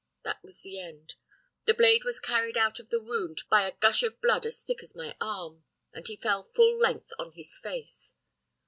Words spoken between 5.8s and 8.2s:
and he fell full length on his face.